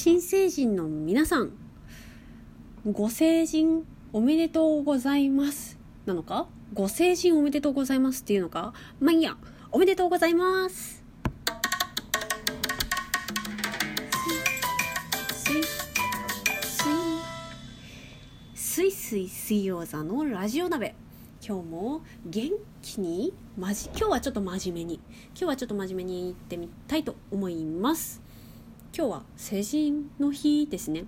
[0.00, 1.50] 新成人の皆さん
[2.86, 5.76] ご成人おめでとうございます。
[6.06, 6.46] なのか？
[6.72, 8.74] ご成人おめでとうございますっていうのか？
[9.00, 9.36] まあいいや。
[9.72, 11.02] おめでとうございます。
[18.54, 20.94] すいすい水曜座のラジオ鍋
[21.44, 22.52] 今日も元
[22.82, 28.22] 気にまじ今日はちょっと真面目に今日はちょっと真面目に言ってみたいと思います
[28.98, 31.04] 今日は成人の日ですね。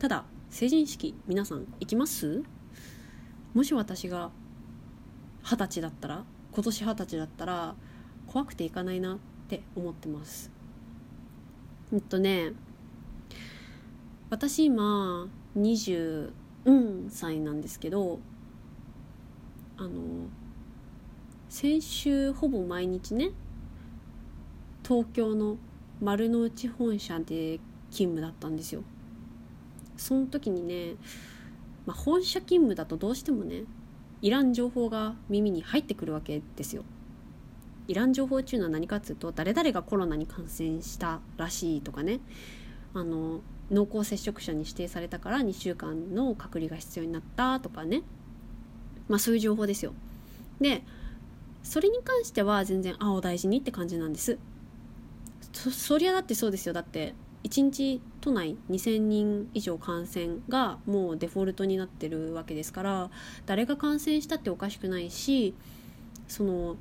[0.00, 2.42] ただ成人式皆さん行きます？
[3.54, 4.32] もし私が
[5.44, 7.76] 二十歳だったら今年二十歳だったら
[8.26, 10.50] 怖くて行かないなって思ってます。
[11.92, 12.50] えっとね
[14.28, 16.32] 私今20
[17.10, 18.18] 歳なんですけど
[19.76, 19.90] あの
[21.48, 23.30] 先週ほぼ毎日ね
[24.82, 25.58] 東京の
[26.04, 27.58] 丸の内本社で
[27.90, 28.82] 勤務だったんですよ。
[29.96, 30.96] その時にね、
[31.86, 33.62] まあ、本社勤務だとどうしてもね
[34.20, 36.84] いらん情報が耳に入ってくるわけですよ。
[37.88, 42.20] いらん情報っていうのは何かっていうと誰々がコロナに感染したらしいとかね。
[42.92, 48.02] あの濃厚接触者に指定されたから2週間の隔離が必要になったとかね。
[49.08, 49.94] まあそういう情報ですよ。
[50.60, 50.82] で
[51.62, 54.38] それに関しては全然あお大事にって感じなんです。
[55.54, 56.74] そそりゃだってそうですよ。
[56.74, 63.10] だって1日都内2,000人以上感染がもうデフォルトになってるわけですから
[63.46, 65.54] 誰が感染したっておかしくないし
[66.26, 66.76] その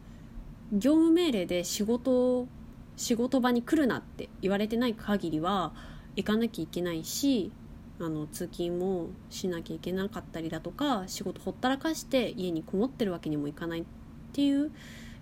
[0.71, 2.47] 業務命令で仕事
[2.95, 5.73] 仕事場に来るなって言われてない限りは
[6.15, 7.51] 行かなきゃいけないし
[7.99, 13.83] あの通勤もしなきゃいけなかったりだとか仕事ほったらかして家にこもってるわけにもいかないっ
[14.31, 14.71] ていう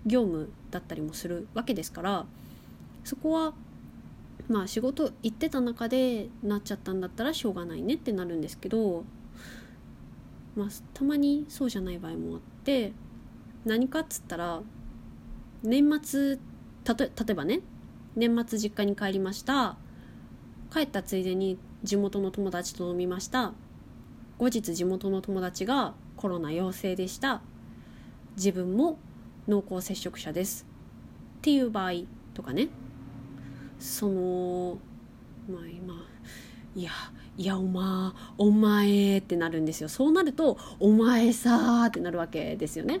[0.06, 2.26] 業務だったりもするわけですから
[3.04, 3.54] そこは
[4.48, 9.04] まあ仕事行ってた中でなっちゃったんだったらしょうがないねってなるんですけど、
[10.56, 12.92] まあ、たまにそうじゃない場合もあって
[13.64, 14.62] 何かっつったら
[15.62, 16.38] 年末
[16.84, 17.60] たと例えばね
[18.16, 19.76] 年末実家に帰りました。
[20.72, 23.52] 帰ったついでに地元の友達と飲みました。
[24.38, 27.42] 後日地元の友達がコロナ陽性でした。
[28.36, 28.98] 自分も
[29.46, 30.66] 濃厚接触者です。
[31.38, 31.92] っていう場合
[32.34, 32.68] とかね。
[33.82, 34.78] その
[35.50, 35.94] まあ今
[36.76, 36.92] いや
[37.36, 39.88] いやおまお前ってなるんですよ。
[39.88, 43.00] そうなるとお前さーってなるわけですよね。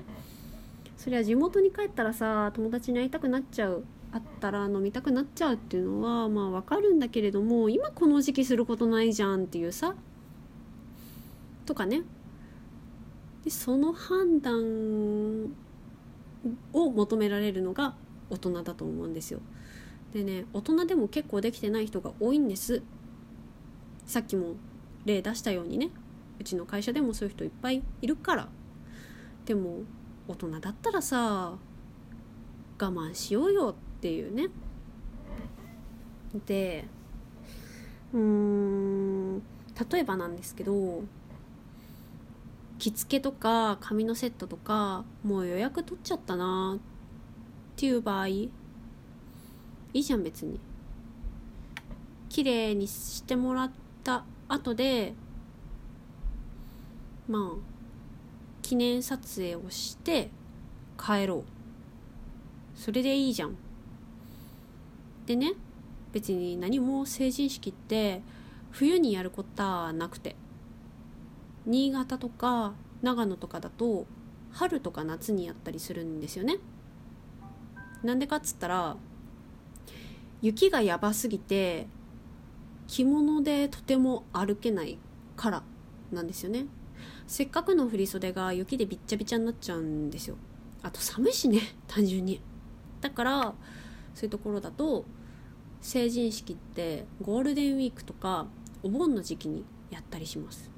[0.96, 9.94] そりゃ地元に帰ったらさ友達に会いたくなっちゃうあったら飲みたくなっちゃうっていうのはまあわかるんだけれども今この時期することないじゃんっていうさ
[11.64, 12.02] とかね。
[13.44, 15.44] でその判断
[16.72, 17.94] を求められるのが
[18.30, 19.40] 大人だと思うんですよ。
[20.12, 22.82] でね大人でも結構できてない人が多いんです。
[24.06, 24.56] さっきも
[25.04, 25.90] 例出したようにね
[26.38, 28.48] うちの会社でもそういう人いっぱいいるから。
[29.46, 29.80] でも
[30.28, 31.56] 大人だったらさ
[32.78, 34.48] 我慢しようよっていうね。
[36.46, 36.84] で
[38.12, 39.38] うーん
[39.90, 41.02] 例えばなんですけど
[42.78, 46.80] 着付けとか髪のセットとかもう予約取っちゃったなっ
[47.76, 48.26] ていう場合
[49.94, 50.58] いいじゃん別に。
[52.28, 53.70] 綺麗にしてもらっ
[54.02, 55.12] た後で
[57.28, 57.58] まあ
[58.62, 60.30] 記念撮影をして
[60.98, 61.44] 帰ろう。
[62.74, 63.56] それでいいじゃん。
[65.26, 65.52] でね
[66.12, 68.22] 別に何も成人式って
[68.70, 70.36] 冬にやることはなくて。
[71.64, 72.72] 新潟とか
[73.02, 74.06] 長野とかだと
[74.50, 76.58] 春とか夏にやったりするんですよね。
[78.02, 78.96] なんでかっつったら
[80.42, 81.86] 雪がやばすぎて
[82.88, 84.98] 着物でとても歩けない
[85.36, 85.62] から
[86.10, 86.66] なんですよね。
[87.26, 90.36] せっかくの振袖が雪でびっちゃびちゃになっちゃうんですよ。
[90.82, 92.40] あと寒いしね単純に。
[93.00, 93.54] だから
[94.14, 95.04] そういうところだと
[95.80, 98.46] 成人式ってゴールデンウィークとか
[98.82, 100.70] お盆の時期にやったりします。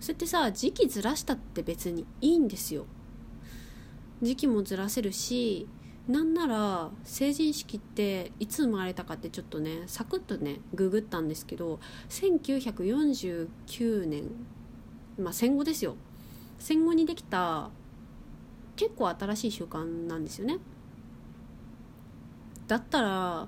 [0.00, 2.86] それってさ時期ずらしたって別にいいんですよ。
[4.20, 5.68] 時期もずらせるし
[6.08, 11.78] なんなら成人式っていつ生まれたかってちょっとねサクッとねググったんですけど
[12.08, 14.24] 1949年
[15.18, 15.96] まあ戦後ですよ。
[16.58, 17.70] 戦後にできた
[18.76, 20.58] 結構新しい習慣なんですよね。
[22.66, 23.46] だったら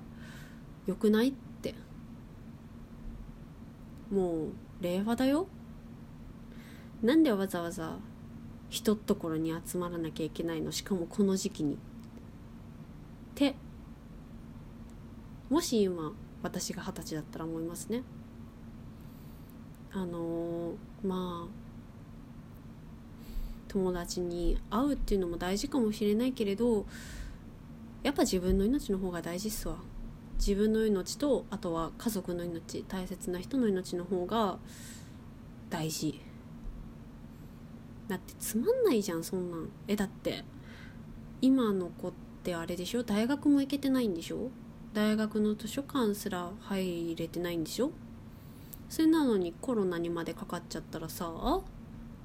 [0.85, 1.75] よくないって。
[4.11, 4.49] もう
[4.81, 5.47] 令和だよ。
[7.01, 7.97] なんでわざわざ
[8.69, 10.71] ひとところに集まらなきゃいけないの？
[10.71, 11.77] しかもこの時期にっ
[13.33, 13.55] て
[15.49, 16.11] もし今
[16.41, 18.03] 私が二十歳だったら思いますね。
[19.91, 21.47] あのー、まあ
[23.67, 26.85] 友達に会うっていうのも大事かもしれないけれど
[28.03, 29.77] やっぱ自分の命の方が大事っすわ。
[30.37, 34.57] 自分の命とあとは家族の命大切な人の命の方が
[35.69, 36.19] 大事。
[38.07, 39.69] だってつまんないじゃんそんなん。
[39.87, 40.43] えだって
[41.41, 42.13] 今の子っ
[42.43, 43.03] てあれでしょ？
[43.03, 44.49] 大学も行けてないんでしょ？
[44.95, 47.91] 大学の図書館すら入れてないんでしょ？
[48.87, 51.63] それなのにコロナにまでかかっちゃったらさも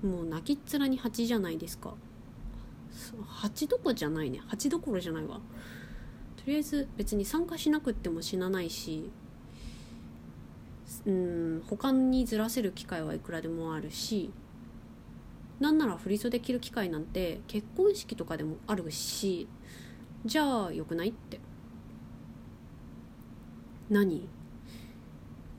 [0.02, 1.94] う泣きっ面に蜂じゃないですか。
[3.26, 4.40] 蜂どこじゃないね。
[4.46, 5.40] 蜂どころじゃないわ。
[6.36, 9.10] とりあえず別に参加しなくっても死なないし
[11.06, 14.30] うん他にずらせる機会はいくらでもあるし
[15.58, 19.48] なんなら振袖着る機会なんて結婚式とかでもあるし
[20.24, 21.40] じゃあよくないって。
[23.90, 24.28] 何？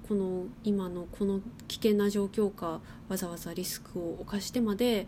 [0.07, 5.07] この今のこの危険な状況下わざわざリスクを冒してまで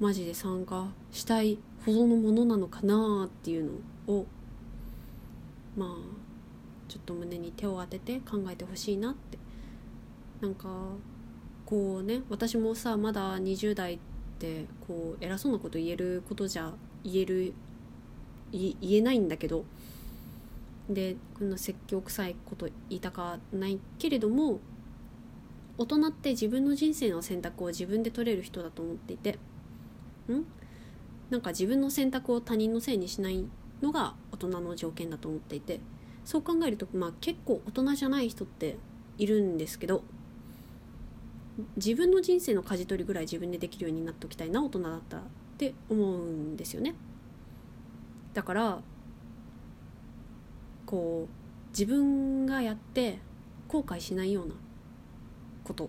[0.00, 3.70] マジで参加したいほどのものなのかなっていう
[4.06, 4.26] のを
[5.76, 5.88] まあ
[6.88, 9.38] ちょっと胸に手を当てて考えてほしいなって。
[10.42, 10.68] なんか
[11.64, 13.98] こうね私もさまだ20代っ
[14.40, 16.72] てこう偉そうなこと言えることじゃ
[17.04, 17.54] 言える
[18.50, 19.64] 言えないんだけど
[20.94, 24.60] でこんな説教臭いこと言いたかないけれども
[25.78, 29.38] 大人って自分の人生の選択を自分で取れる人だと思っていて
[30.28, 30.44] ん？
[31.30, 33.46] なんか自分の選択を他人のせいにしない
[33.80, 35.80] のが大人の条件だと思っていて
[36.24, 38.76] そう考えると、まあ、結構大人じゃない人って
[39.18, 40.04] いるんですけど
[41.76, 45.26] 自分の人生の舵取りぐらい自分でできるようになっておきたいな大人だったらっ
[45.58, 46.94] て思うんですよね。
[48.34, 48.82] だから
[50.92, 53.18] こう自分がやって
[53.66, 54.54] 後悔しないような
[55.64, 55.88] こと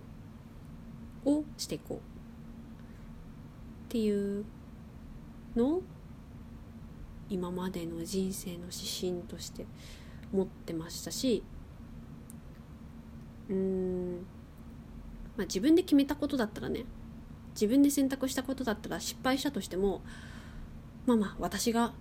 [1.25, 2.01] をしていこうっ
[3.89, 4.45] ていう
[5.57, 5.81] のを
[7.29, 9.65] 今までの人生の指針として
[10.31, 11.43] 持ってましたし
[13.49, 14.15] うーん、
[15.35, 16.85] まあ、自分で決めたことだったらね
[17.55, 20.01] 自分で選択したことだったら失敗したとしても
[21.05, 21.91] まあまあ私が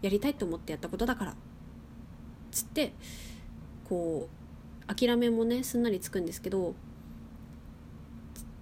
[0.00, 1.34] やりたいと思ってやったことだから
[2.52, 2.92] つって
[3.88, 4.28] こ
[4.88, 6.74] う諦めもねすんなりつくんですけど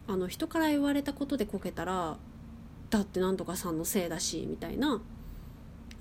[0.09, 2.17] あの人から言われたことでこけたら
[2.89, 5.03] だってなんとかさんのせいだしみたいな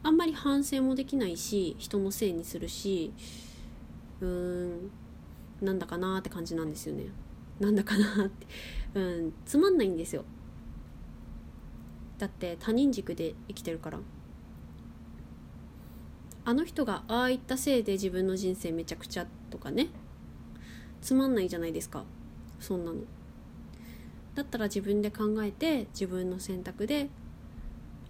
[0.01, 3.12] あんまり反省もできないし人のせいにするし
[4.21, 4.92] うーん
[5.62, 7.06] なんだかなって感じなんですよね。
[7.59, 8.47] なんだかなって。
[8.94, 10.24] うんつまんないんですよ。
[12.18, 14.00] だって他人軸で生きてるから。
[16.50, 19.90] あの人がああいったせいで自分の人生めちゃくちゃとかね。
[21.00, 22.06] つまんないじゃないですか。
[22.60, 23.01] そんなの。
[24.34, 27.07] だったら自分で考えて自分の選択で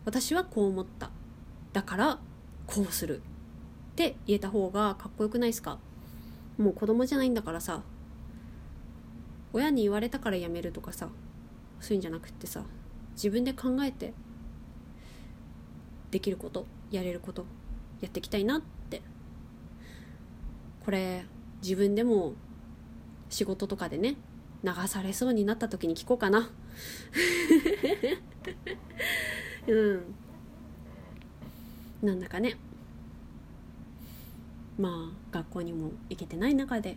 [0.06, 1.12] 私はこう思った。
[1.74, 2.20] だから
[2.66, 3.18] こうする。
[3.18, 3.22] っ
[3.98, 5.78] て言えた方がかっこよくないですか。
[6.58, 7.82] もう子供じゃないんだからさ。
[9.52, 11.10] 親に言われたからやめるとかさ。
[11.82, 12.64] そういうんじゃなくってさ。
[13.16, 14.14] 自分で考えて
[16.10, 17.44] できることやれること。
[18.02, 19.02] やっていきたいなって。
[20.86, 21.26] これ
[21.62, 22.34] 自分でも
[23.30, 24.16] 仕事とかでね
[24.64, 26.50] 流されそうになった時に聞こうかな。
[29.68, 30.02] うん。
[32.02, 32.58] なんだかね。
[34.80, 36.96] まあ学校にも行けてない中で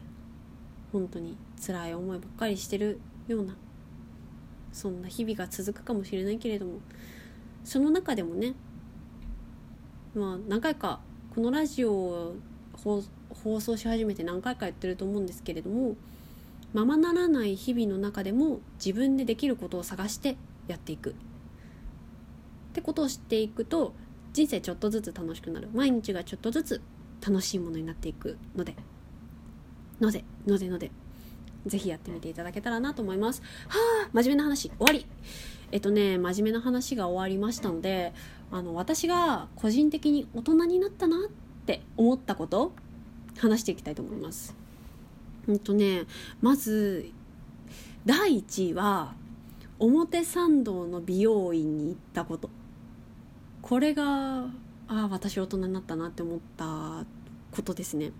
[0.92, 3.56] 本当に辛い思いばっかりしてるような
[4.72, 6.78] そんな日々が続くかもしれないけれども
[7.64, 8.54] その中でもね
[10.14, 11.00] まあ何回か
[11.34, 12.36] このラジオを
[13.42, 15.96] 放送し始めて何回かやってると思うんですけれども
[16.72, 20.36] ままならない日々の中でも自分でできることを探して
[20.68, 21.10] やっていく。
[21.10, 21.14] っ
[22.74, 23.92] てことを知っていくと
[24.32, 25.68] 人生ちょっとずつ楽しくなる。
[25.74, 26.80] 毎日がちょっとずつ
[27.20, 28.38] 楽しいものになっていく。
[28.56, 28.74] ので。
[30.00, 30.90] のでのでので
[31.66, 33.42] ぜひやってみていただけたらなと思います。
[33.68, 33.76] は
[34.06, 34.70] あ真面目な話。
[34.70, 35.06] 終わり。
[35.72, 38.12] えっとね真面目な話が終わりましたので
[38.50, 41.20] あの私が個人的に大人になったなっ
[41.64, 42.72] て思ったこと
[43.38, 44.54] 話していきたいと思います。
[45.48, 46.04] うんとね
[46.42, 47.10] まず
[48.04, 49.14] 第1位は
[49.78, 52.50] 表参道の美容院に行ったこと。
[53.62, 54.48] これがあ
[54.88, 57.06] あ私大人になったなって思った
[57.50, 58.12] ことですね。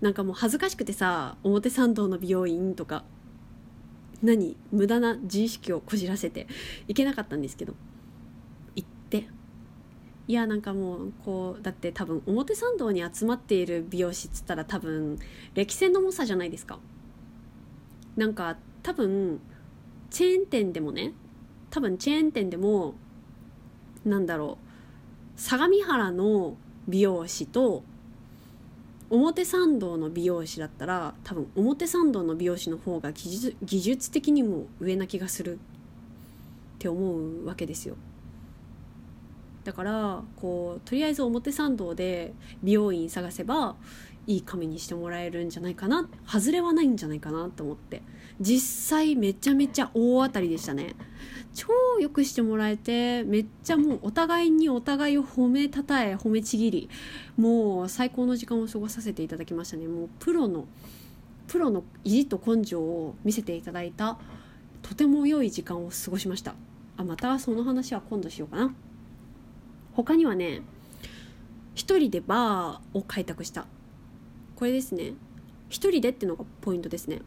[0.00, 3.04] なんかもう恥ずかしくてさ表参道の美容院とか
[4.22, 6.46] 何無駄な自意識をこじらせて
[6.88, 7.74] いけなかったんですけど
[8.76, 9.26] 行って。
[10.28, 15.18] いやなんかもうこうだって多分表参道に集まっている美容師っつったら多分
[15.54, 16.78] 歴戦の猛者じゃないですか。
[18.16, 19.40] なんか多分
[20.10, 21.12] チェーン店でもね
[21.70, 22.94] 多分チェーン店でも
[24.04, 24.58] なんだろ
[25.36, 27.82] う相模原の美容師と
[29.12, 35.58] 表参道の美容師だったら多分表参道の美容師の方が技術技術的にも上な気がする。
[35.58, 35.58] っ
[36.78, 37.94] て思うわけですよ。
[39.64, 42.32] だからこうとりあえず表参道で
[42.64, 43.76] 美容院探せば
[44.26, 46.08] いい髪にしてもらえるんじゃないかな。
[46.26, 48.02] 外れはないんじゃないかなと思って。
[48.40, 50.96] 実際めちゃめちゃ大当たりでしたね。
[51.54, 51.68] 超
[52.00, 56.90] よくしてもらえてめっちゃもうお互いにお互いを褒めたたえ褒めちぎり
[57.36, 59.86] もう最高の時間を過ごさせていただきましたね。
[59.86, 60.66] もうプロの
[61.48, 64.18] プロの意地と根性を見せていただいた
[64.80, 66.54] とても良い時間を過ごしました。
[66.96, 68.74] あまたその話は今度しようかな。
[69.92, 70.62] 他にはね
[71.74, 73.66] 一人でバーを開拓した。
[74.56, 75.12] これですね。
[75.68, 77.20] 一人でってのがポイントですね。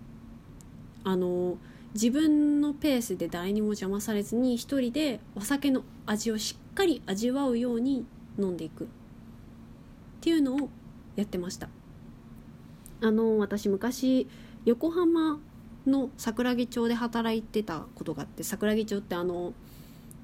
[1.04, 1.58] あの
[1.96, 8.06] 自分のペースで誰にも邪魔されずに一人でお酒の味をしっかり味わうように
[8.38, 8.84] 飲んでいく。
[8.84, 8.88] っ
[10.20, 10.70] ていうのを
[11.16, 11.70] やってました。
[13.02, 14.28] あの私昔
[14.66, 15.40] 横浜
[15.88, 19.54] の桜木町で働いてたことがあって桜木町ってあの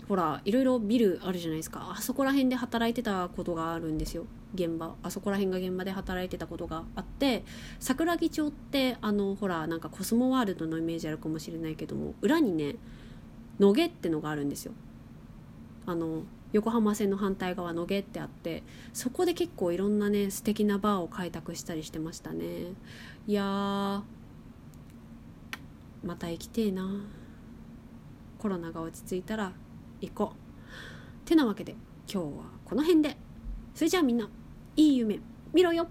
[0.08, 1.94] ほらいろいろビルあるじゃないですか。
[1.98, 4.26] あそこら辺で働いてたことがあるんですよ。
[4.54, 4.96] 現場。
[5.04, 7.44] あそこら辺が現場で働いてたことがあって
[7.80, 12.76] 桜木町ってあのほらなんかコスモワールドのイメージあるかもしれないけども裏にね
[13.60, 14.74] 野毛ってのがあるんですよ。
[15.86, 22.74] あの横浜線の反対側野毛ってあってそこで結構いろんなね素敵なバーを開拓したりしてましたね。
[23.28, 24.04] いや
[26.04, 26.90] また行きてえな。
[28.38, 29.52] コロナが落ち着いたら
[30.02, 31.28] 行こう。
[31.28, 31.76] てなわけで
[32.12, 33.18] 今日はこの辺で。
[33.74, 34.30] それじゃあみんな
[34.76, 35.20] いい夢
[35.54, 35.88] 見ろよ。